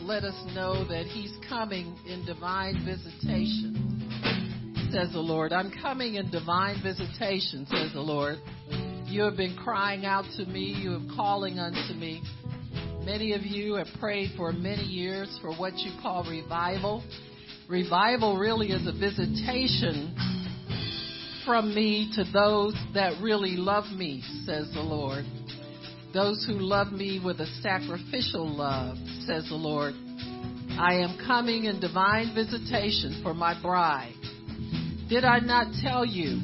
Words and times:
let 0.00 0.24
us 0.24 0.34
know 0.54 0.86
that 0.88 1.06
He's 1.06 1.32
coming 1.48 1.96
in 2.06 2.24
divine 2.24 2.84
visitation, 2.84 4.08
says 4.90 5.12
the 5.12 5.20
Lord. 5.20 5.52
I'm 5.52 5.70
coming 5.82 6.14
in 6.14 6.30
divine 6.30 6.82
visitation, 6.82 7.66
says 7.70 7.92
the 7.92 8.00
Lord. 8.00 8.38
You 9.06 9.22
have 9.22 9.36
been 9.36 9.56
crying 9.56 10.06
out 10.06 10.24
to 10.36 10.46
me, 10.46 10.74
you 10.82 10.92
have 10.92 11.08
calling 11.14 11.58
unto 11.58 11.94
me. 11.94 12.22
Many 13.04 13.32
of 13.32 13.42
you 13.42 13.74
have 13.74 13.88
prayed 13.98 14.30
for 14.36 14.52
many 14.52 14.84
years 14.84 15.38
for 15.42 15.52
what 15.54 15.76
you 15.78 15.90
call 16.00 16.24
revival. 16.24 17.02
Revival 17.68 18.38
really 18.38 18.68
is 18.68 18.86
a 18.86 18.92
visitation 18.92 20.14
from 21.44 21.74
me 21.74 22.12
to 22.14 22.24
those 22.32 22.74
that 22.94 23.20
really 23.20 23.56
love 23.56 23.84
me, 23.92 24.22
says 24.46 24.70
the 24.72 24.80
Lord. 24.80 25.24
Those 26.14 26.44
who 26.46 26.54
love 26.54 26.92
me 26.92 27.20
with 27.24 27.40
a 27.40 27.46
sacrificial 27.60 28.48
love, 28.48 28.96
says 29.26 29.48
the 29.48 29.54
Lord. 29.54 29.94
I 30.78 30.94
am 30.94 31.18
coming 31.26 31.64
in 31.64 31.80
divine 31.80 32.34
visitation 32.34 33.20
for 33.22 33.34
my 33.34 33.60
bride. 33.60 34.14
Did 35.08 35.24
I 35.24 35.38
not 35.38 35.66
tell 35.82 36.04
you 36.04 36.40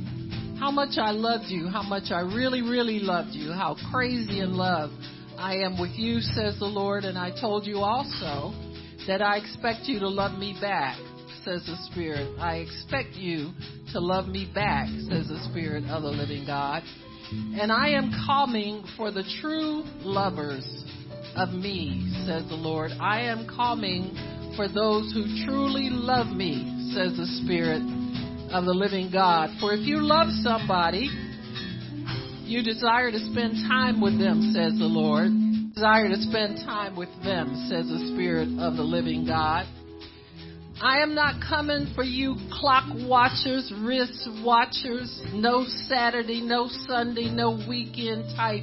how 0.59 0.71
much 0.71 0.99
I 0.99 1.13
loved 1.13 1.47
you, 1.47 1.69
how 1.69 1.83
much 1.83 2.11
I 2.11 2.21
really, 2.21 2.63
really 2.63 2.99
loved 2.99 3.31
you, 3.31 3.53
how 3.53 3.77
crazy 3.91 4.41
in 4.41 4.55
love 4.55 4.91
I 5.39 5.57
am 5.59 5.81
with 5.81 5.93
you, 5.93 6.21
says 6.21 6.59
the 6.59 6.67
Lord, 6.67 7.05
and 7.05 7.17
I 7.17 7.31
told 7.41 7.65
you 7.65 7.79
also 7.79 8.53
that 9.07 9.23
I 9.23 9.37
expect 9.37 9.87
you 9.87 10.01
to 10.01 10.09
love 10.09 10.39
me 10.39 10.57
back, 10.61 10.99
says 11.45 11.65
the 11.65 11.77
Spirit. 11.91 12.39
I 12.39 12.57
expect 12.57 13.15
you 13.15 13.53
to 13.93 14.01
love 14.01 14.27
me 14.27 14.51
back, 14.53 14.89
says 15.09 15.29
the 15.29 15.41
Spirit 15.51 15.85
of 15.85 16.03
the 16.03 16.11
living 16.11 16.45
God. 16.45 16.83
And 17.31 17.71
I 17.71 17.91
am 17.91 18.11
coming 18.27 18.85
for 18.97 19.13
the 19.13 19.23
true 19.41 19.85
lovers 20.01 20.67
of 21.37 21.51
me, 21.51 22.11
says 22.27 22.49
the 22.49 22.57
Lord. 22.57 22.93
I 23.01 23.23
am 23.23 23.47
coming 23.47 24.15
for 24.57 24.69
those 24.69 25.13
who 25.13 25.45
truly 25.47 25.89
love 25.91 26.29
me, 26.29 26.91
says 26.95 27.17
the 27.17 27.27
Spirit 27.45 27.83
of 28.53 28.65
the 28.65 28.73
living 28.73 29.11
God. 29.13 29.51
For 29.61 29.73
if 29.73 29.87
you 29.87 30.01
love 30.01 30.29
somebody, 30.43 31.11
you 32.45 32.63
desire 32.63 33.11
to 33.11 33.19
spend 33.31 33.55
time 33.69 34.01
with 34.01 34.19
them, 34.19 34.53
says 34.55 34.79
the 34.79 34.87
Lord. 34.87 35.31
Desire 35.75 36.09
to 36.09 36.21
spend 36.23 36.57
time 36.67 36.97
with 36.97 37.11
them, 37.23 37.69
says 37.69 37.87
the 37.87 38.11
Spirit 38.15 38.49
of 38.59 38.77
the 38.77 38.83
living 38.83 39.27
God. 39.27 39.67
I 40.81 41.03
am 41.03 41.15
not 41.15 41.43
coming 41.47 41.93
for 41.95 42.05
you 42.05 42.37
clock 42.53 42.85
watchers, 43.07 43.73
wrist 43.81 44.29
watchers, 44.45 45.23
no 45.33 45.67
Saturday, 45.89 46.41
no 46.41 46.69
Sunday, 46.87 47.31
no 47.31 47.61
weekend 47.69 48.25
type 48.37 48.63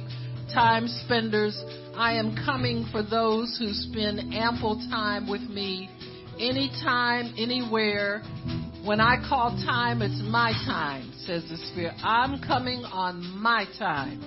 time 0.52 0.88
spenders. 1.04 1.60
I 1.94 2.14
am 2.14 2.36
coming 2.44 2.86
for 2.92 3.02
those 3.02 3.56
who 3.58 3.72
spend 3.72 4.34
ample 4.34 4.76
time 4.90 5.28
with 5.28 5.42
me, 5.42 5.88
anytime, 6.38 7.34
anywhere. 7.38 8.22
When 8.84 9.00
I 9.00 9.16
call 9.28 9.50
time, 9.64 10.02
it's 10.02 10.20
my 10.22 10.52
time, 10.66 11.12
says 11.26 11.42
the 11.48 11.56
Spirit. 11.72 11.94
I'm 12.02 12.40
coming 12.40 12.84
on 12.84 13.22
my 13.40 13.66
time. 13.78 14.20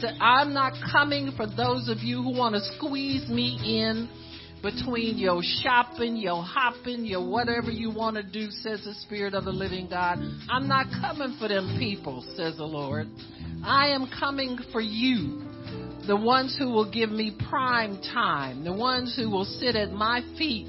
So 0.00 0.08
I'm 0.20 0.52
not 0.52 0.72
coming 0.90 1.32
for 1.36 1.46
those 1.46 1.88
of 1.88 1.98
you 1.98 2.22
who 2.22 2.36
want 2.36 2.54
to 2.54 2.60
squeeze 2.76 3.28
me 3.28 3.58
in 3.62 4.08
between 4.62 5.18
your 5.18 5.40
shopping, 5.62 6.16
your 6.16 6.42
hopping, 6.42 7.04
your 7.04 7.28
whatever 7.28 7.70
you 7.70 7.90
want 7.90 8.16
to 8.16 8.22
do, 8.22 8.50
says 8.50 8.84
the 8.84 8.94
Spirit 8.94 9.34
of 9.34 9.44
the 9.44 9.50
living 9.50 9.88
God. 9.88 10.18
I'm 10.48 10.68
not 10.68 10.86
coming 11.00 11.36
for 11.38 11.48
them 11.48 11.76
people, 11.78 12.24
says 12.36 12.56
the 12.56 12.64
Lord. 12.64 13.08
I 13.64 13.88
am 13.88 14.08
coming 14.18 14.58
for 14.72 14.80
you, 14.80 15.42
the 16.06 16.16
ones 16.16 16.56
who 16.58 16.70
will 16.70 16.90
give 16.90 17.10
me 17.10 17.36
prime 17.48 18.00
time, 18.14 18.64
the 18.64 18.72
ones 18.72 19.16
who 19.16 19.30
will 19.30 19.44
sit 19.44 19.76
at 19.76 19.92
my 19.92 20.22
feet 20.36 20.68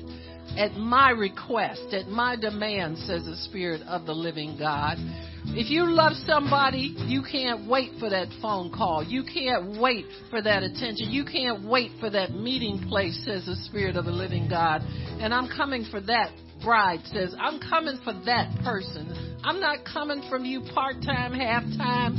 at 0.57 0.73
my 0.73 1.09
request, 1.09 1.93
at 1.93 2.07
my 2.07 2.35
demand, 2.35 2.97
says 2.99 3.25
the 3.25 3.35
Spirit 3.37 3.81
of 3.87 4.05
the 4.05 4.13
living 4.13 4.55
God. 4.57 4.97
If 5.45 5.69
you 5.69 5.85
love 5.85 6.13
somebody, 6.25 6.95
you 7.07 7.23
can't 7.23 7.67
wait 7.67 7.91
for 7.99 8.09
that 8.09 8.27
phone 8.41 8.71
call. 8.71 9.03
You 9.03 9.23
can't 9.23 9.79
wait 9.79 10.05
for 10.29 10.41
that 10.41 10.63
attention. 10.63 11.09
You 11.09 11.25
can't 11.25 11.67
wait 11.67 11.91
for 11.99 12.09
that 12.11 12.31
meeting 12.31 12.87
place, 12.87 13.19
says 13.25 13.45
the 13.45 13.55
Spirit 13.67 13.95
of 13.95 14.05
the 14.05 14.11
living 14.11 14.47
God. 14.47 14.81
And 15.19 15.33
I'm 15.33 15.47
coming 15.47 15.85
for 15.89 16.01
that 16.01 16.31
bride 16.63 17.01
says, 17.11 17.35
I'm 17.37 17.59
coming 17.59 17.99
for 18.05 18.13
that 18.25 18.55
person. 18.63 19.41
I'm 19.43 19.59
not 19.59 19.79
coming 19.83 20.23
from 20.29 20.45
you 20.45 20.61
part 20.73 20.95
time, 21.05 21.33
half 21.33 21.63
time, 21.75 22.15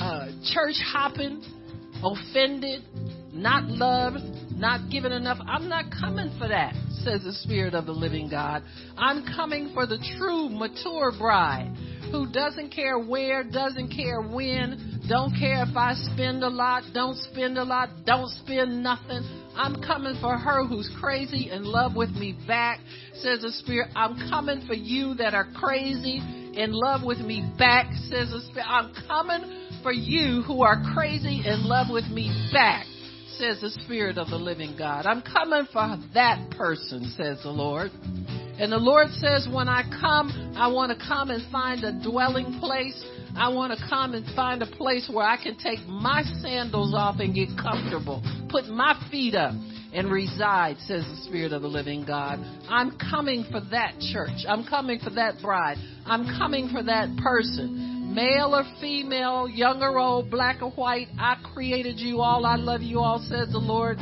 uh, 0.00 0.28
church 0.54 0.76
hopping, 0.90 1.42
offended, 2.02 2.82
not 3.32 3.64
loved, 3.64 4.18
not 4.52 4.90
given 4.90 5.12
enough. 5.12 5.38
I'm 5.46 5.68
not 5.68 5.86
coming 5.90 6.34
for 6.38 6.48
that, 6.48 6.74
says 7.04 7.22
the 7.22 7.32
Spirit 7.32 7.74
of 7.74 7.86
the 7.86 7.92
living 7.92 8.28
God. 8.28 8.62
I'm 8.96 9.24
coming 9.36 9.70
for 9.74 9.86
the 9.86 9.98
true, 10.18 10.48
mature 10.48 11.12
bride 11.18 11.74
who 12.10 12.30
doesn't 12.30 12.70
care 12.70 12.98
where, 12.98 13.42
doesn't 13.42 13.90
care 13.94 14.20
when, 14.20 15.00
don't 15.08 15.34
care 15.38 15.64
if 15.68 15.76
I 15.76 15.94
spend 15.94 16.42
a 16.42 16.48
lot, 16.48 16.84
don't 16.94 17.16
spend 17.16 17.58
a 17.58 17.64
lot, 17.64 17.88
don't 18.04 18.28
spend 18.28 18.82
nothing. 18.82 19.22
I'm 19.56 19.82
coming 19.82 20.16
for 20.20 20.36
her 20.36 20.64
who's 20.64 20.90
crazy 21.00 21.50
in 21.50 21.64
love 21.64 21.96
with 21.96 22.10
me 22.10 22.36
back, 22.46 22.80
says 23.14 23.42
the 23.42 23.50
Spirit. 23.52 23.90
I'm 23.96 24.30
coming 24.30 24.66
for 24.66 24.74
you 24.74 25.14
that 25.14 25.34
are 25.34 25.46
crazy 25.54 26.18
in 26.54 26.72
love 26.72 27.02
with 27.04 27.18
me 27.18 27.50
back, 27.58 27.92
says 28.08 28.30
the 28.30 28.40
Spirit. 28.50 28.66
I'm 28.68 28.92
coming 29.06 29.65
for 29.86 29.92
you 29.92 30.42
who 30.42 30.64
are 30.64 30.82
crazy 30.94 31.44
in 31.46 31.62
love 31.62 31.86
with 31.88 32.06
me 32.06 32.48
back, 32.52 32.86
says 33.38 33.60
the 33.60 33.70
Spirit 33.84 34.18
of 34.18 34.28
the 34.30 34.36
living 34.36 34.74
God. 34.76 35.06
I'm 35.06 35.22
coming 35.22 35.64
for 35.72 35.96
that 36.12 36.50
person, 36.50 37.14
says 37.16 37.38
the 37.44 37.50
Lord. 37.50 37.92
And 38.58 38.72
the 38.72 38.78
Lord 38.78 39.10
says, 39.12 39.46
when 39.48 39.68
I 39.68 39.84
come, 40.00 40.54
I 40.56 40.66
want 40.66 40.90
to 40.90 40.98
come 40.98 41.30
and 41.30 41.48
find 41.52 41.84
a 41.84 42.02
dwelling 42.02 42.58
place. 42.58 43.00
I 43.36 43.48
want 43.50 43.78
to 43.78 43.88
come 43.88 44.14
and 44.14 44.26
find 44.34 44.60
a 44.60 44.66
place 44.66 45.08
where 45.08 45.24
I 45.24 45.40
can 45.40 45.56
take 45.56 45.78
my 45.86 46.24
sandals 46.42 46.92
off 46.92 47.20
and 47.20 47.32
get 47.32 47.50
comfortable, 47.56 48.24
put 48.50 48.66
my 48.66 49.00
feet 49.12 49.36
up 49.36 49.54
and 49.94 50.10
reside, 50.10 50.78
says 50.80 51.04
the 51.04 51.22
Spirit 51.28 51.52
of 51.52 51.62
the 51.62 51.68
living 51.68 52.04
God. 52.04 52.40
I'm 52.68 52.98
coming 52.98 53.44
for 53.52 53.60
that 53.70 54.00
church. 54.12 54.42
I'm 54.48 54.66
coming 54.66 54.98
for 54.98 55.10
that 55.10 55.40
bride. 55.40 55.76
I'm 56.06 56.26
coming 56.38 56.70
for 56.70 56.82
that 56.82 57.16
person. 57.22 57.85
Male 58.06 58.54
or 58.54 58.64
female, 58.80 59.48
young 59.48 59.82
or 59.82 59.98
old, 59.98 60.30
black 60.30 60.62
or 60.62 60.70
white, 60.70 61.08
I 61.18 61.36
created 61.54 61.98
you 61.98 62.20
all. 62.20 62.46
I 62.46 62.56
love 62.56 62.82
you 62.82 63.00
all, 63.00 63.18
says 63.18 63.50
the 63.52 63.58
Lord. 63.58 63.98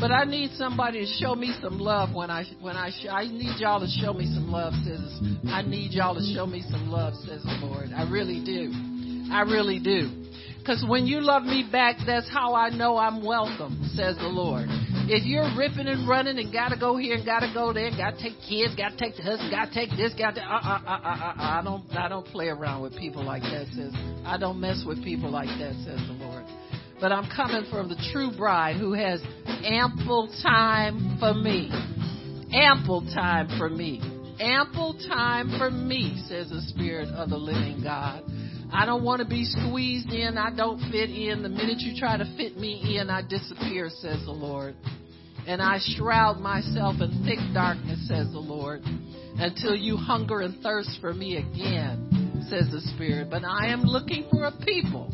But 0.00 0.10
I 0.10 0.24
need 0.24 0.50
somebody 0.54 1.04
to 1.04 1.06
show 1.06 1.36
me 1.36 1.54
some 1.62 1.78
love 1.78 2.12
when 2.12 2.28
I 2.28 2.44
when 2.60 2.76
I 2.76 2.90
sh- 2.90 3.06
I 3.08 3.26
need 3.26 3.60
y'all 3.60 3.78
to 3.78 3.86
show 3.86 4.12
me 4.12 4.26
some 4.26 4.50
love, 4.50 4.72
says 4.84 5.20
I 5.46 5.62
need 5.62 5.92
y'all 5.92 6.14
to 6.14 6.34
show 6.34 6.44
me 6.44 6.64
some 6.70 6.90
love, 6.90 7.14
says 7.14 7.42
the 7.44 7.58
Lord. 7.62 7.90
I 7.94 8.10
really 8.10 8.42
do. 8.44 8.72
I 9.30 9.42
really 9.42 9.78
do. 9.78 10.10
Because 10.58 10.84
when 10.88 11.06
you 11.06 11.20
love 11.20 11.44
me 11.44 11.68
back, 11.70 11.96
that's 12.06 12.28
how 12.28 12.54
I 12.54 12.70
know 12.70 12.96
I'm 12.96 13.24
welcome, 13.24 13.90
says 13.94 14.16
the 14.16 14.28
Lord. 14.28 14.66
If 15.08 15.24
you're 15.24 15.50
ripping 15.56 15.88
and 15.88 16.08
running 16.08 16.38
and 16.38 16.52
gotta 16.52 16.78
go 16.78 16.96
here 16.96 17.16
and 17.16 17.26
gotta 17.26 17.50
go 17.52 17.72
there, 17.72 17.90
gotta 17.90 18.16
take 18.16 18.38
kids, 18.48 18.74
gotta 18.76 18.96
take 18.96 19.16
the 19.16 19.22
husband, 19.22 19.50
gotta 19.50 19.72
take 19.74 19.90
this, 19.96 20.14
gotta 20.14 20.40
uh 20.40 20.60
uh 20.62 20.80
uh 20.86 20.90
uh 20.90 21.08
uh. 21.08 21.34
uh 21.34 21.34
I 21.38 21.60
don't 21.64 21.84
I 21.96 22.08
don't 22.08 22.26
play 22.26 22.48
around 22.48 22.82
with 22.82 22.96
people 22.96 23.24
like 23.24 23.42
that, 23.42 23.66
says 23.74 23.92
I 24.24 24.38
don't 24.38 24.60
mess 24.60 24.84
with 24.86 25.02
people 25.02 25.30
like 25.30 25.48
that, 25.58 25.74
says 25.84 26.00
the 26.06 26.16
Lord 26.18 26.44
but 27.02 27.10
I'm 27.10 27.28
coming 27.34 27.68
from 27.68 27.88
the 27.88 27.96
true 28.12 28.30
bride 28.30 28.76
who 28.76 28.92
has 28.92 29.20
ample 29.64 30.32
time 30.40 31.16
for 31.18 31.34
me. 31.34 31.68
Ample 32.54 33.00
time 33.12 33.48
for 33.58 33.68
me. 33.68 34.00
Ample 34.38 34.96
time 35.08 35.52
for 35.58 35.68
me, 35.68 36.22
says 36.28 36.50
the 36.50 36.60
Spirit 36.68 37.08
of 37.08 37.28
the 37.28 37.36
living 37.36 37.82
God. 37.82 38.22
I 38.72 38.86
don't 38.86 39.04
want 39.04 39.20
to 39.20 39.28
be 39.28 39.44
squeezed 39.44 40.10
in. 40.10 40.38
I 40.38 40.54
don't 40.54 40.80
fit 40.90 41.10
in. 41.10 41.42
The 41.42 41.48
minute 41.50 41.80
you 41.80 41.94
try 41.98 42.16
to 42.16 42.24
fit 42.36 42.56
me 42.56 42.96
in, 42.98 43.10
I 43.10 43.20
disappear, 43.20 43.90
says 43.90 44.24
the 44.24 44.32
Lord. 44.32 44.74
And 45.46 45.60
I 45.60 45.78
shroud 45.78 46.40
myself 46.40 46.96
in 47.00 47.24
thick 47.24 47.38
darkness, 47.52 48.08
says 48.08 48.32
the 48.32 48.38
Lord, 48.38 48.80
until 49.36 49.74
you 49.74 49.96
hunger 49.96 50.40
and 50.40 50.60
thirst 50.62 50.98
for 51.00 51.12
me 51.12 51.36
again, 51.36 52.46
says 52.48 52.68
the 52.70 52.80
Spirit. 52.94 53.28
But 53.30 53.44
I 53.44 53.66
am 53.66 53.82
looking 53.82 54.26
for 54.30 54.44
a 54.46 54.52
people 54.64 55.10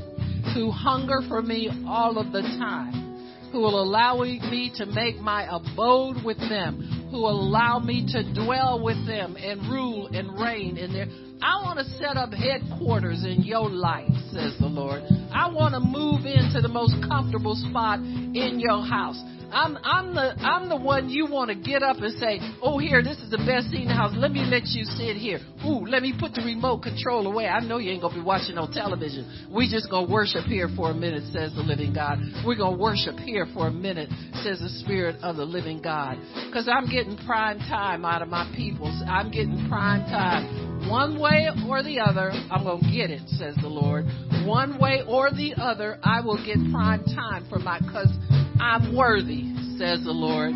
who 0.54 0.70
hunger 0.70 1.20
for 1.28 1.42
me 1.42 1.68
all 1.86 2.18
of 2.18 2.30
the 2.32 2.42
time, 2.42 3.50
who 3.50 3.58
will 3.58 3.82
allow 3.82 4.22
me 4.22 4.70
to 4.76 4.86
make 4.86 5.16
my 5.18 5.48
abode 5.50 6.22
with 6.24 6.38
them, 6.38 6.97
who 7.10 7.26
allow 7.26 7.78
me 7.78 8.06
to 8.12 8.34
dwell 8.34 8.82
with 8.82 9.06
them 9.06 9.36
and 9.36 9.60
rule 9.70 10.08
and 10.08 10.40
reign 10.40 10.76
in 10.76 10.92
their. 10.92 11.06
I 11.40 11.62
want 11.62 11.78
to 11.78 11.84
set 11.96 12.16
up 12.16 12.32
headquarters 12.32 13.24
in 13.24 13.42
your 13.42 13.70
life, 13.70 14.10
says 14.32 14.56
the 14.58 14.66
Lord. 14.66 15.02
I 15.32 15.50
want 15.50 15.74
to 15.74 15.80
move 15.80 16.26
into 16.26 16.60
the 16.60 16.68
most 16.68 16.94
comfortable 17.08 17.54
spot 17.54 18.00
in 18.00 18.60
your 18.60 18.84
house. 18.84 19.20
I'm 19.50 19.78
I'm 19.82 20.14
the 20.14 20.36
I'm 20.44 20.68
the 20.68 20.76
one 20.76 21.08
you 21.08 21.26
want 21.26 21.48
to 21.48 21.56
get 21.56 21.82
up 21.82 21.96
and 21.98 22.12
say, 22.18 22.38
"Oh, 22.60 22.78
here, 22.78 23.02
this 23.02 23.18
is 23.18 23.30
the 23.30 23.38
best 23.38 23.70
seat 23.70 23.82
in 23.82 23.88
the 23.88 23.94
house. 23.94 24.12
Let 24.14 24.30
me 24.30 24.44
let 24.44 24.68
you 24.68 24.84
sit 24.84 25.16
here. 25.16 25.40
Ooh, 25.64 25.86
let 25.86 26.02
me 26.02 26.12
put 26.18 26.34
the 26.34 26.42
remote 26.42 26.82
control 26.82 27.26
away. 27.26 27.48
I 27.48 27.60
know 27.60 27.78
you 27.78 27.90
ain't 27.90 28.02
gonna 28.02 28.14
be 28.14 28.20
watching 28.20 28.56
no 28.56 28.68
television. 28.70 29.48
We 29.50 29.68
just 29.70 29.90
gonna 29.90 30.10
worship 30.10 30.44
here 30.44 30.68
for 30.76 30.90
a 30.90 30.94
minute," 30.94 31.24
says 31.32 31.54
the 31.54 31.62
living 31.62 31.94
God. 31.94 32.20
We're 32.44 32.56
gonna 32.56 32.76
worship 32.76 33.18
here 33.20 33.46
for 33.54 33.68
a 33.68 33.72
minute, 33.72 34.10
says 34.42 34.60
the 34.60 34.68
Spirit 34.84 35.16
of 35.22 35.36
the 35.36 35.46
living 35.46 35.80
God. 35.80 36.18
Because 36.46 36.68
I'm 36.68 36.86
getting 36.86 37.16
prime 37.24 37.58
time 37.60 38.04
out 38.04 38.20
of 38.20 38.28
my 38.28 38.50
peoples. 38.54 39.02
I'm 39.08 39.30
getting 39.30 39.66
prime 39.68 40.04
time. 40.10 40.67
One 40.86 41.18
way 41.18 41.48
or 41.68 41.82
the 41.82 42.00
other, 42.00 42.30
I'm 42.50 42.64
going 42.64 42.80
to 42.80 42.90
get 42.90 43.10
it, 43.10 43.28
says 43.30 43.56
the 43.60 43.68
Lord. 43.68 44.06
One 44.46 44.78
way 44.78 45.02
or 45.06 45.30
the 45.30 45.54
other, 45.56 45.98
I 46.02 46.20
will 46.20 46.38
get 46.44 46.56
prime 46.70 47.04
time 47.04 47.46
for 47.48 47.58
my, 47.58 47.78
because 47.80 48.12
I'm 48.60 48.94
worthy, 48.96 49.54
says 49.76 50.04
the 50.04 50.12
Lord. 50.12 50.52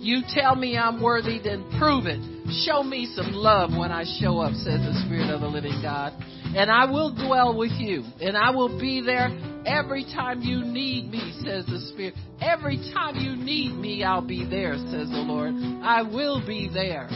You 0.00 0.22
tell 0.28 0.54
me 0.54 0.76
I'm 0.78 1.02
worthy, 1.02 1.40
then 1.42 1.68
prove 1.78 2.06
it. 2.06 2.20
Show 2.64 2.82
me 2.82 3.10
some 3.14 3.32
love 3.32 3.70
when 3.76 3.90
I 3.90 4.04
show 4.20 4.38
up, 4.38 4.52
says 4.54 4.80
the 4.80 5.02
Spirit 5.04 5.30
of 5.30 5.40
the 5.40 5.48
living 5.48 5.80
God. 5.82 6.12
And 6.54 6.70
I 6.70 6.84
will 6.90 7.12
dwell 7.12 7.56
with 7.56 7.72
you, 7.72 8.04
and 8.20 8.36
I 8.36 8.50
will 8.50 8.78
be 8.80 9.02
there 9.02 9.28
every 9.66 10.04
time 10.04 10.42
you 10.42 10.64
need 10.64 11.10
me, 11.10 11.32
says 11.44 11.66
the 11.66 11.80
Spirit. 11.92 12.14
Every 12.40 12.76
time 12.94 13.16
you 13.16 13.34
need 13.36 13.74
me, 13.74 14.04
I'll 14.04 14.22
be 14.22 14.48
there, 14.48 14.76
says 14.76 15.10
the 15.10 15.24
Lord. 15.26 15.54
I 15.82 16.02
will 16.02 16.44
be 16.46 16.70
there. 16.72 17.08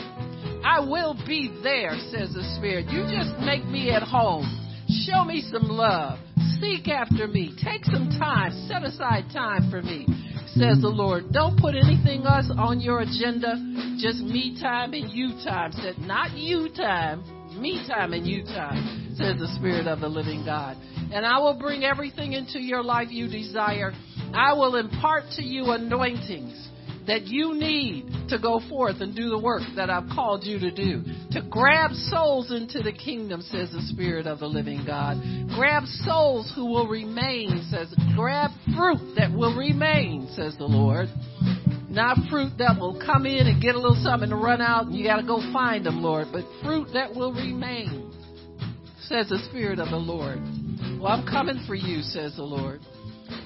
I 0.64 0.80
will 0.80 1.14
be 1.26 1.50
there, 1.62 1.96
says 2.10 2.34
the 2.34 2.44
Spirit. 2.56 2.86
You 2.90 3.04
just 3.04 3.38
make 3.40 3.64
me 3.64 3.90
at 3.90 4.02
home. 4.02 4.44
Show 5.06 5.24
me 5.24 5.42
some 5.50 5.68
love. 5.68 6.18
Seek 6.60 6.88
after 6.88 7.26
me. 7.26 7.54
Take 7.62 7.84
some 7.84 8.10
time. 8.18 8.52
Set 8.68 8.82
aside 8.82 9.24
time 9.32 9.70
for 9.70 9.82
me 9.82 10.06
says 10.54 10.80
the 10.80 10.88
Lord. 10.88 11.32
Don't 11.32 11.58
put 11.58 11.74
anything 11.74 12.24
else 12.26 12.50
on 12.56 12.80
your 12.80 13.00
agenda. 13.00 13.54
Just 13.98 14.18
me 14.18 14.58
time 14.60 14.92
and 14.94 15.10
you 15.10 15.28
time. 15.44 15.72
Said 15.72 15.98
not 15.98 16.36
you 16.36 16.68
time, 16.74 17.22
me 17.60 17.84
time 17.86 18.12
and 18.12 18.26
you 18.26 18.42
time, 18.44 19.14
says 19.14 19.38
the 19.38 19.48
Spirit 19.56 19.86
of 19.86 20.00
the 20.00 20.08
living 20.08 20.44
God. 20.44 20.76
And 21.12 21.24
I 21.24 21.38
will 21.38 21.58
bring 21.58 21.84
everything 21.84 22.32
into 22.32 22.60
your 22.60 22.82
life 22.82 23.08
you 23.10 23.28
desire. 23.28 23.92
I 24.34 24.52
will 24.52 24.76
impart 24.76 25.24
to 25.36 25.42
you 25.42 25.70
anointings 25.70 26.68
that 27.06 27.26
you 27.26 27.54
need 27.54 28.06
to 28.28 28.38
go 28.38 28.60
forth 28.68 29.00
and 29.00 29.14
do 29.14 29.30
the 29.30 29.38
work 29.38 29.62
that 29.76 29.90
I've 29.90 30.08
called 30.14 30.44
you 30.44 30.58
to 30.58 30.70
do. 30.70 31.02
To 31.32 31.42
grab 31.48 31.92
souls 31.92 32.52
into 32.52 32.82
the 32.82 32.92
kingdom, 32.92 33.42
says 33.42 33.70
the 33.70 33.82
Spirit 33.82 34.26
of 34.26 34.40
the 34.40 34.46
living 34.46 34.84
God. 34.86 35.16
Grab 35.54 35.84
souls 36.04 36.52
who 36.54 36.66
will 36.66 36.88
remain, 36.88 37.66
says, 37.70 37.92
grab 38.14 38.50
fruit 38.76 39.14
that 39.16 39.32
will 39.32 39.56
remain, 39.56 40.28
says 40.34 40.56
the 40.58 40.64
Lord. 40.64 41.08
Not 41.88 42.18
fruit 42.30 42.52
that 42.58 42.78
will 42.78 43.02
come 43.04 43.26
in 43.26 43.48
and 43.48 43.60
get 43.60 43.74
a 43.74 43.80
little 43.80 44.00
something 44.00 44.30
and 44.30 44.40
run 44.40 44.60
out 44.60 44.86
and 44.86 44.94
you 44.94 45.04
gotta 45.04 45.26
go 45.26 45.40
find 45.52 45.84
them, 45.84 46.02
Lord, 46.02 46.28
but 46.32 46.44
fruit 46.62 46.88
that 46.94 47.14
will 47.14 47.32
remain, 47.32 48.12
says 49.00 49.28
the 49.28 49.38
Spirit 49.50 49.80
of 49.80 49.88
the 49.88 49.96
Lord. 49.96 50.38
Well, 51.00 51.10
I'm 51.10 51.26
coming 51.26 51.64
for 51.66 51.74
you, 51.74 52.02
says 52.02 52.36
the 52.36 52.44
Lord. 52.44 52.80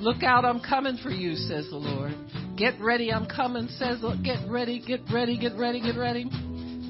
Look 0.01 0.23
out, 0.23 0.45
I'm 0.45 0.61
coming 0.61 0.99
for 1.03 1.11
you, 1.11 1.37
says 1.37 1.69
the 1.71 1.77
Lord. 1.77 2.13
Get 2.57 2.81
ready, 2.81 3.13
I'm 3.13 3.27
coming, 3.27 3.67
says 3.67 4.01
the 4.01 4.17
Get 4.23 4.49
ready, 4.49 4.81
get 4.81 5.01
ready, 5.13 5.37
get 5.37 5.57
ready, 5.59 5.81
get 5.81 5.97
ready. 5.97 6.25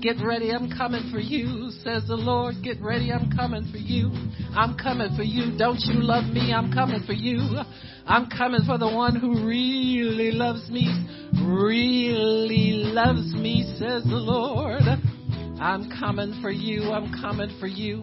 Get 0.02 0.16
ready, 0.22 0.50
I'm 0.50 0.70
coming 0.70 1.10
for 1.10 1.18
you, 1.18 1.70
says 1.82 2.06
the 2.06 2.16
Lord. 2.16 2.56
Get 2.62 2.82
ready, 2.82 3.10
I'm 3.10 3.32
coming 3.34 3.66
for 3.72 3.78
you. 3.78 4.10
I'm 4.54 4.76
coming 4.76 5.16
for 5.16 5.22
you. 5.22 5.56
Don't 5.56 5.80
you 5.80 6.02
love 6.02 6.24
me? 6.24 6.52
I'm 6.52 6.70
coming 6.70 7.02
for 7.06 7.14
you. 7.14 7.40
I'm 8.06 8.28
coming 8.28 8.60
for 8.66 8.76
the 8.76 8.88
one 8.88 9.16
who 9.16 9.46
really 9.46 10.32
loves 10.32 10.68
me, 10.68 10.86
really 11.42 12.84
loves 12.92 13.32
me, 13.34 13.64
says 13.78 14.04
the 14.04 14.20
Lord. 14.20 14.82
I'm 15.58 15.88
coming 15.98 16.38
for 16.42 16.50
you, 16.50 16.92
I'm 16.92 17.10
coming 17.22 17.56
for 17.58 17.66
you. 17.66 18.02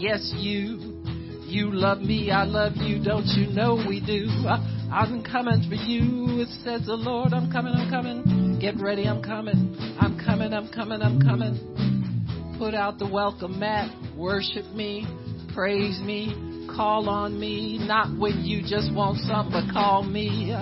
Yes, 0.00 0.32
you. 0.36 0.85
You 1.48 1.70
love 1.70 2.00
me, 2.00 2.32
I 2.32 2.42
love 2.42 2.72
you, 2.76 3.02
don't 3.02 3.24
you 3.26 3.46
know 3.46 3.76
we 3.76 4.00
do? 4.00 4.26
I'm 4.90 5.22
coming 5.22 5.64
for 5.68 5.76
you, 5.76 6.40
it 6.40 6.48
says 6.64 6.86
the 6.86 6.94
Lord. 6.94 7.32
I'm 7.32 7.52
coming, 7.52 7.72
I'm 7.72 7.88
coming. 7.88 8.58
Get 8.60 8.80
ready, 8.80 9.04
I'm 9.04 9.22
coming. 9.22 9.76
I'm 10.00 10.18
coming, 10.18 10.52
I'm 10.52 10.68
coming, 10.68 11.00
I'm 11.02 11.20
coming. 11.20 12.56
Put 12.58 12.74
out 12.74 12.98
the 12.98 13.06
welcome 13.06 13.60
mat, 13.60 13.90
worship 14.16 14.66
me, 14.74 15.06
praise 15.54 16.00
me, 16.00 16.66
call 16.74 17.08
on 17.08 17.38
me. 17.38 17.78
Not 17.80 18.18
when 18.18 18.44
you 18.44 18.62
just 18.62 18.92
want 18.92 19.18
something, 19.18 19.52
but 19.52 19.72
call 19.72 20.02
me. 20.02 20.52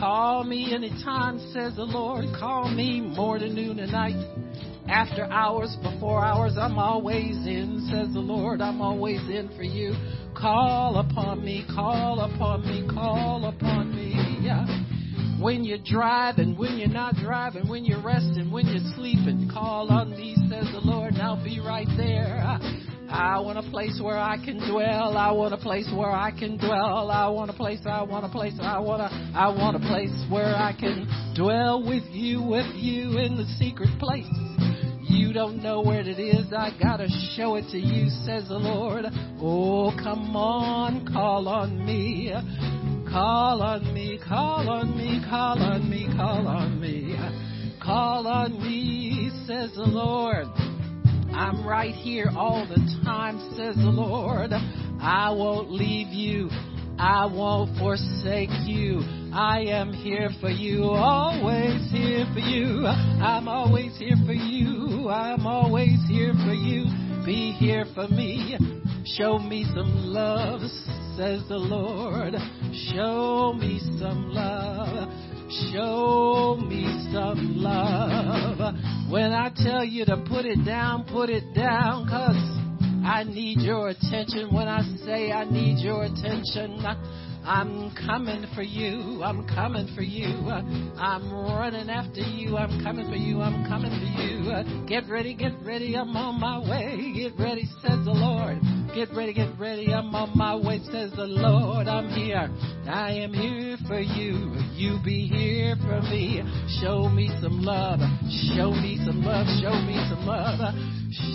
Call 0.00 0.44
me 0.44 0.74
anytime, 0.74 1.40
says 1.52 1.76
the 1.76 1.84
Lord. 1.84 2.24
Call 2.40 2.70
me 2.70 3.02
morning, 3.02 3.54
noon, 3.54 3.78
and 3.80 3.92
night 3.92 4.41
after 4.88 5.24
hours, 5.24 5.76
before 5.82 6.24
hours, 6.24 6.54
I'm 6.58 6.78
always 6.78 7.36
in, 7.46 7.88
says 7.90 8.12
the 8.12 8.20
Lord. 8.20 8.60
I'm 8.60 8.80
always 8.80 9.20
in 9.28 9.50
for 9.56 9.62
you. 9.62 9.94
Call 10.36 10.96
upon 10.96 11.44
me, 11.44 11.64
call 11.74 12.20
upon 12.20 12.62
me, 12.62 12.86
call 12.92 13.44
upon 13.44 13.94
me. 13.94 14.14
Yeah. 14.40 14.66
When 15.40 15.64
you're 15.64 15.78
driving, 15.84 16.56
when 16.56 16.78
you're 16.78 16.88
not 16.88 17.16
driving, 17.16 17.68
when 17.68 17.84
you're 17.84 18.02
resting, 18.02 18.50
when 18.50 18.66
you're 18.66 18.92
sleeping, 18.96 19.50
call 19.52 19.90
on 19.90 20.10
me, 20.10 20.36
says 20.48 20.66
the 20.72 20.80
Lord, 20.82 21.14
and 21.14 21.22
I'll 21.22 21.42
be 21.42 21.60
right 21.60 21.88
there. 21.96 22.38
I 23.08 23.40
want 23.40 23.58
a 23.58 23.70
place 23.70 24.00
where 24.02 24.18
I 24.18 24.36
can 24.42 24.56
dwell. 24.70 25.16
I 25.18 25.30
want 25.32 25.52
a 25.52 25.58
place 25.58 25.86
where 25.94 26.10
I 26.10 26.30
can 26.30 26.56
dwell. 26.56 27.10
I 27.10 27.28
want 27.28 27.50
a 27.50 27.54
place, 27.54 27.80
I 27.84 28.02
want 28.02 28.24
a 28.24 28.28
place, 28.28 28.54
I 28.60 28.78
want 28.78 29.02
a, 29.02 29.10
I 29.36 29.48
want 29.48 29.76
a 29.76 29.80
place 29.80 30.12
where 30.30 30.54
I 30.54 30.74
can 30.78 31.06
dwell 31.36 31.86
with 31.86 32.04
you, 32.10 32.42
with 32.42 32.74
you 32.74 33.18
in 33.18 33.36
the 33.36 33.44
secret 33.58 33.90
place. 33.98 34.24
You 35.12 35.34
don't 35.34 35.62
know 35.62 35.82
where 35.82 36.00
it 36.00 36.18
is. 36.18 36.46
I 36.56 36.70
gotta 36.82 37.06
show 37.36 37.56
it 37.56 37.66
to 37.70 37.78
you, 37.78 38.08
says 38.24 38.48
the 38.48 38.56
Lord. 38.56 39.04
Oh, 39.38 39.92
come 40.02 40.34
on, 40.34 41.06
call 41.12 41.48
on 41.48 41.84
me. 41.84 42.32
Call 43.10 43.60
on 43.60 43.92
me, 43.92 44.18
call 44.26 44.70
on 44.70 44.96
me, 44.96 45.22
call 45.28 45.58
on 45.58 45.90
me, 45.90 46.08
call 46.16 46.48
on 46.48 46.80
me. 46.80 47.14
Call 47.84 48.26
on 48.26 48.52
me, 48.62 49.30
says 49.46 49.70
the 49.74 49.82
Lord. 49.82 50.46
I'm 51.30 51.66
right 51.66 51.94
here 51.94 52.30
all 52.34 52.66
the 52.66 52.80
time, 53.04 53.38
says 53.54 53.76
the 53.76 53.90
Lord. 53.90 54.52
I 54.52 55.30
won't 55.30 55.70
leave 55.70 56.08
you. 56.08 56.48
I 56.98 57.26
won't 57.26 57.76
forsake 57.78 58.48
you. 58.64 59.02
I 59.34 59.60
am 59.68 59.92
here 59.92 60.30
for 60.40 60.50
you, 60.50 60.84
always 60.84 61.90
here 61.90 62.26
for 62.32 62.40
you. 62.40 62.86
I'm 62.86 63.48
always 63.48 63.96
here 63.98 64.16
for 64.26 64.32
you. 64.32 64.81
I'm 65.12 65.46
always 65.46 65.98
here 66.08 66.32
for 66.32 66.54
you. 66.54 66.86
Be 67.26 67.52
here 67.52 67.84
for 67.94 68.08
me. 68.08 68.56
Show 69.04 69.38
me 69.38 69.64
some 69.74 70.06
love, 70.06 70.62
says 71.16 71.42
the 71.48 71.58
Lord. 71.58 72.32
Show 72.94 73.52
me 73.52 73.78
some 74.00 74.30
love. 74.30 75.10
Show 75.70 76.56
me 76.66 77.10
some 77.12 77.56
love. 77.56 78.74
When 79.10 79.32
I 79.32 79.50
tell 79.54 79.84
you 79.84 80.06
to 80.06 80.16
put 80.28 80.46
it 80.46 80.64
down, 80.64 81.04
put 81.04 81.28
it 81.28 81.54
down, 81.54 82.08
cause 82.08 82.36
I 83.04 83.24
need 83.24 83.60
your 83.60 83.90
attention. 83.90 84.48
When 84.54 84.66
I 84.66 84.80
say 85.04 85.30
I 85.30 85.44
need 85.44 85.84
your 85.84 86.04
attention, 86.04 86.82
I'm 87.44 87.92
coming 88.06 88.46
for 88.54 88.62
you. 88.62 89.22
I'm 89.22 89.46
coming 89.48 89.88
for 89.94 90.02
you. 90.02 90.48
I'm 90.48 91.32
running 91.32 91.90
after 91.90 92.20
you. 92.20 92.56
I'm 92.56 92.82
coming 92.82 93.08
for 93.08 93.16
you. 93.16 93.40
I'm 93.40 93.66
coming 93.68 93.90
for 93.90 94.22
you. 94.22 94.86
Get 94.86 95.08
ready, 95.08 95.34
get 95.34 95.52
ready. 95.62 95.96
I'm 95.96 96.16
on 96.16 96.40
my 96.40 96.58
way. 96.58 97.12
Get 97.16 97.38
ready, 97.38 97.64
says 97.80 98.04
the 98.04 98.12
Lord. 98.12 98.60
Get 98.94 99.14
ready, 99.16 99.32
get 99.32 99.58
ready. 99.58 99.92
I'm 99.92 100.14
on 100.14 100.36
my 100.36 100.54
way, 100.54 100.80
says 100.92 101.12
the 101.12 101.26
Lord. 101.26 101.88
I'm 101.88 102.10
here. 102.10 102.48
I 102.86 103.12
am 103.12 103.32
here 103.32 103.76
for 103.88 104.00
you. 104.00 104.54
You 104.74 104.98
be 105.04 105.26
here 105.26 105.76
for 105.76 106.00
me. 106.02 106.42
Show 106.80 107.08
me 107.08 107.30
some 107.40 107.62
love. 107.62 108.00
Show 108.54 108.70
me 108.70 109.00
some 109.04 109.22
love. 109.22 109.46
Show 109.60 109.74
me 109.82 109.96
some 110.08 110.26
love. 110.26 110.74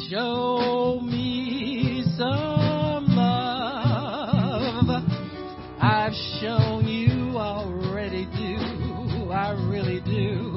Show 0.09 0.99
me 1.01 2.03
some 2.17 3.07
love. 3.15 3.86
I've 6.07 6.13
shown 6.39 6.87
you 6.87 7.37
already 7.37 8.23
do. 8.27 9.29
I 9.29 9.51
really 9.69 9.99
do. 9.99 10.55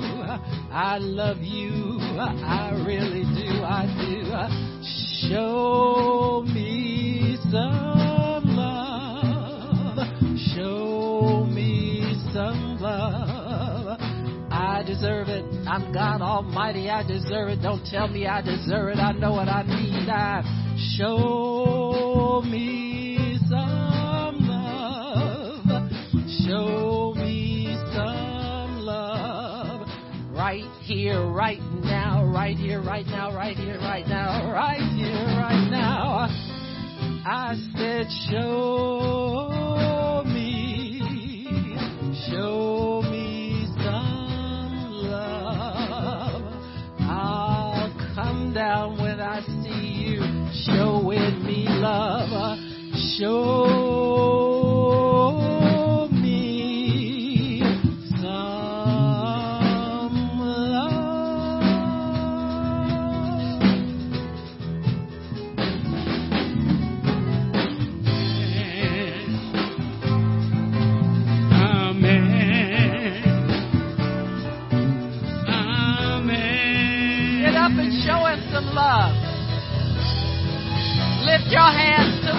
I 0.70 0.98
love 1.00 1.38
you. 1.38 1.98
I 2.00 2.70
really 2.86 3.24
do. 3.24 3.64
I 3.64 3.86
do. 3.98 5.28
Show 5.28 6.44
me 6.46 7.36
some 7.50 8.44
love. 8.54 9.96
Show 10.54 11.48
me 11.50 12.14
some 12.32 12.78
love. 12.80 13.98
I 14.52 14.84
deserve 14.86 15.30
it. 15.30 15.44
I'm 15.66 15.92
God 15.92 16.22
Almighty. 16.22 16.88
I 16.90 17.02
deserve 17.02 17.48
it. 17.48 17.60
Don't 17.60 17.84
tell 17.86 18.06
me 18.06 18.28
I 18.28 18.40
deserve 18.40 18.90
it. 18.90 18.98
I 18.98 19.10
know 19.10 19.32
what 19.32 19.48
I 19.48 19.64
need. 19.64 20.08
I 20.08 20.44
show 20.96 22.40
me 22.46 22.89
right 31.50 31.82
now, 31.82 32.24
right 32.24 32.56
here, 32.56 32.80
right 32.80 33.06
now, 33.06 33.34
right 33.34 33.56
here, 33.56 33.76
right 33.78 34.06
now, 34.06 34.52
right 34.52 34.80
here, 34.94 35.26
right 35.36 35.68
now. 35.68 36.28
I 37.26 37.56
said, 37.76 38.06
show 38.30 40.22
me, 40.26 41.00
show 42.30 43.02
me 43.10 43.66
some 43.82 44.92
love. 45.10 46.42
I'll 47.00 48.14
come 48.14 48.52
down 48.54 49.00
when 49.00 49.20
I 49.20 49.40
see 49.40 50.04
you, 50.06 50.20
showing 50.66 51.44
me 51.44 51.66
love. 51.68 52.58
Show 53.18 53.59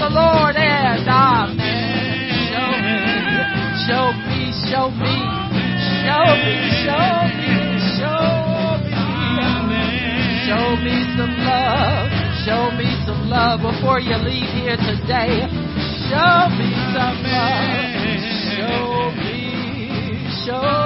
the 0.01 0.10
Lord 0.10 0.58
is 0.58 1.05
I, 1.05 1.53
man. 1.53 2.25
Show 3.86 4.10
me, 4.25 4.50
show 4.65 4.89
me, 4.98 5.13
show 6.01 6.25
me, 6.41 6.58
show 6.81 7.05
me, 7.22 7.22
show 7.22 7.22
me, 7.22 7.70
show 8.01 8.25
me, 9.70 9.86
show 10.50 10.74
me 10.81 10.96
some 11.13 11.38
love. 11.46 12.10
Show 12.41 12.74
me 12.74 12.89
some 13.05 13.29
love 13.29 13.62
before 13.62 14.00
you 14.00 14.17
leave 14.17 14.50
here 14.58 14.77
today. 14.77 15.46
Show 16.10 16.50
me 16.58 16.74
some 16.98 17.22
love. 17.22 18.01
Show 18.58 19.13
me, 19.22 19.38
show 20.46 20.62
me. 20.65 20.80